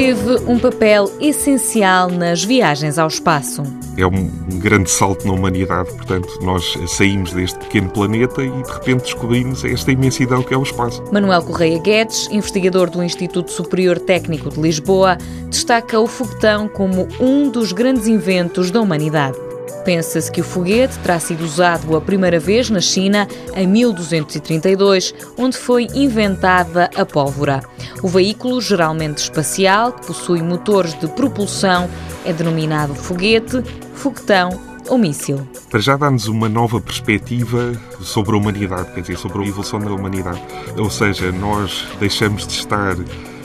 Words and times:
teve 0.00 0.50
um 0.50 0.58
papel 0.58 1.12
essencial 1.20 2.08
nas 2.08 2.42
viagens 2.42 2.98
ao 2.98 3.06
espaço. 3.06 3.62
É 3.98 4.06
um 4.06 4.30
grande 4.58 4.90
salto 4.90 5.26
na 5.26 5.34
humanidade, 5.34 5.92
portanto, 5.92 6.26
nós 6.40 6.64
saímos 6.86 7.34
deste 7.34 7.58
pequeno 7.58 7.90
planeta 7.90 8.42
e 8.42 8.50
de 8.50 8.72
repente 8.72 9.02
descobrimos 9.02 9.62
esta 9.62 9.92
imensidão 9.92 10.42
que 10.42 10.54
é 10.54 10.56
o 10.56 10.62
espaço. 10.62 11.04
Manuel 11.12 11.42
Correia 11.42 11.78
Guedes, 11.78 12.30
investigador 12.30 12.88
do 12.88 13.02
Instituto 13.02 13.52
Superior 13.52 13.98
Técnico 13.98 14.48
de 14.48 14.58
Lisboa, 14.58 15.18
destaca 15.50 16.00
o 16.00 16.06
foguetão 16.06 16.66
como 16.66 17.06
um 17.20 17.50
dos 17.50 17.70
grandes 17.72 18.06
inventos 18.06 18.70
da 18.70 18.80
humanidade. 18.80 19.49
Pensa-se 19.84 20.30
que 20.30 20.40
o 20.40 20.44
foguete 20.44 20.98
terá 20.98 21.18
sido 21.18 21.44
usado 21.44 21.96
a 21.96 22.00
primeira 22.00 22.38
vez 22.38 22.68
na 22.70 22.80
China 22.80 23.26
em 23.54 23.66
1232, 23.66 25.14
onde 25.38 25.56
foi 25.56 25.86
inventada 25.94 26.90
a 26.94 27.04
pólvora. 27.04 27.60
O 28.02 28.08
veículo, 28.08 28.60
geralmente 28.60 29.18
espacial, 29.18 29.92
que 29.92 30.06
possui 30.06 30.42
motores 30.42 30.98
de 30.98 31.08
propulsão, 31.08 31.88
é 32.24 32.32
denominado 32.32 32.94
foguete, 32.94 33.62
foguetão 33.94 34.50
ou 34.88 34.98
míssil. 34.98 35.46
Para 35.70 35.80
já 35.80 35.96
dá-nos 35.96 36.26
uma 36.26 36.48
nova 36.48 36.80
perspectiva 36.80 37.72
sobre 38.00 38.34
a 38.34 38.38
humanidade, 38.38 38.92
quer 38.92 39.00
dizer, 39.02 39.16
sobre 39.16 39.42
a 39.42 39.46
evolução 39.46 39.78
da 39.78 39.92
humanidade. 39.92 40.42
Ou 40.76 40.90
seja, 40.90 41.30
nós 41.32 41.86
deixamos 41.98 42.46
de 42.46 42.54
estar 42.54 42.96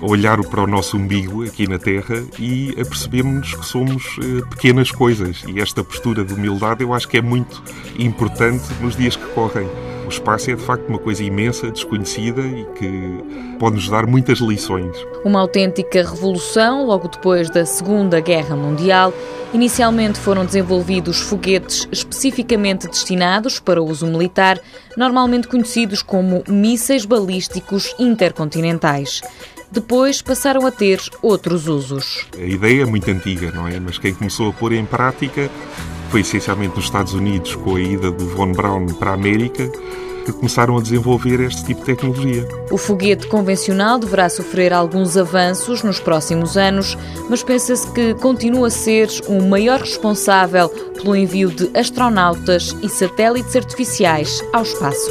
olhar 0.00 0.40
para 0.44 0.62
o 0.62 0.66
nosso 0.66 0.96
umbigo 0.96 1.44
aqui 1.44 1.66
na 1.66 1.78
Terra 1.78 2.22
e 2.38 2.70
apercebemos 2.80 3.54
que 3.54 3.66
somos 3.66 4.16
eh, 4.20 4.46
pequenas 4.50 4.90
coisas. 4.90 5.42
E 5.46 5.60
esta 5.60 5.82
postura 5.82 6.24
de 6.24 6.34
humildade 6.34 6.82
eu 6.82 6.94
acho 6.94 7.08
que 7.08 7.16
é 7.16 7.22
muito 7.22 7.62
importante 7.98 8.64
nos 8.80 8.96
dias 8.96 9.16
que 9.16 9.26
correm. 9.34 9.68
O 10.06 10.10
espaço 10.10 10.50
é 10.50 10.54
de 10.54 10.62
facto 10.62 10.88
uma 10.88 10.98
coisa 10.98 11.22
imensa, 11.22 11.70
desconhecida 11.70 12.40
e 12.40 12.64
que 12.78 13.56
pode 13.58 13.76
nos 13.76 13.90
dar 13.90 14.06
muitas 14.06 14.38
lições. 14.38 14.96
Uma 15.22 15.40
autêntica 15.40 16.02
revolução 16.02 16.86
logo 16.86 17.08
depois 17.08 17.50
da 17.50 17.66
Segunda 17.66 18.18
Guerra 18.18 18.56
Mundial. 18.56 19.12
Inicialmente 19.52 20.18
foram 20.18 20.46
desenvolvidos 20.46 21.20
foguetes 21.20 21.86
especificamente 21.92 22.88
destinados 22.88 23.60
para 23.60 23.82
uso 23.82 24.06
militar, 24.06 24.58
normalmente 24.96 25.46
conhecidos 25.46 26.00
como 26.00 26.42
mísseis 26.48 27.04
balísticos 27.04 27.94
intercontinentais. 27.98 29.20
Depois 29.70 30.22
passaram 30.22 30.66
a 30.66 30.70
ter 30.70 31.00
outros 31.22 31.68
usos. 31.68 32.26
A 32.36 32.42
ideia 32.42 32.82
é 32.82 32.86
muito 32.86 33.10
antiga, 33.10 33.50
não 33.52 33.68
é? 33.68 33.78
Mas 33.78 33.98
quem 33.98 34.14
começou 34.14 34.48
a 34.48 34.52
pôr 34.52 34.72
em 34.72 34.84
prática 34.84 35.50
foi 36.10 36.22
essencialmente 36.22 36.74
nos 36.74 36.86
Estados 36.86 37.12
Unidos, 37.12 37.54
com 37.54 37.76
a 37.76 37.80
ida 37.80 38.10
do 38.10 38.26
Von 38.28 38.52
Braun 38.52 38.86
para 38.86 39.10
a 39.10 39.14
América, 39.14 39.70
que 40.24 40.32
começaram 40.32 40.76
a 40.76 40.82
desenvolver 40.82 41.40
este 41.40 41.64
tipo 41.64 41.80
de 41.80 41.86
tecnologia. 41.86 42.46
O 42.70 42.78
foguete 42.78 43.26
convencional 43.28 43.98
deverá 43.98 44.28
sofrer 44.28 44.72
alguns 44.72 45.16
avanços 45.16 45.82
nos 45.82 46.00
próximos 46.00 46.56
anos, 46.56 46.96
mas 47.28 47.42
pensa-se 47.42 47.90
que 47.92 48.14
continua 48.14 48.68
a 48.68 48.70
ser 48.70 49.08
o 49.26 49.42
maior 49.42 49.80
responsável 49.80 50.68
pelo 50.68 51.16
envio 51.16 51.50
de 51.50 51.70
astronautas 51.78 52.74
e 52.82 52.88
satélites 52.88 53.54
artificiais 53.56 54.42
ao 54.52 54.62
espaço. 54.62 55.10